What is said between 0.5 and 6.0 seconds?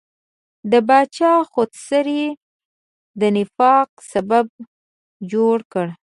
د پاچا خودسرۍ د نفاق سبب جوړ کړ.